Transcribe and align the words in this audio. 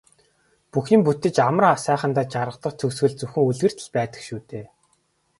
Бүх 0.71 0.85
юм 0.95 1.01
бүтэж 1.07 1.35
амар 1.47 1.65
сайхандаа 1.85 2.25
жаргадаг 2.33 2.73
төгсгөл 2.79 3.13
зөвхөн 3.19 3.47
үлгэрт 3.49 3.79
л 3.85 3.91
байдаг 3.95 4.21
шүү 4.27 4.39
дээ. 4.49 4.65